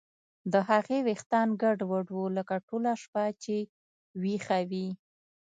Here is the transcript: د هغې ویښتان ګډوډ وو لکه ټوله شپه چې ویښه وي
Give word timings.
د 0.51 0.53
هغې 0.69 0.97
ویښتان 1.07 1.47
ګډوډ 1.61 2.07
وو 2.11 2.25
لکه 2.37 2.55
ټوله 2.67 2.91
شپه 3.03 3.23
چې 3.43 3.55
ویښه 4.21 4.59
وي 4.69 4.87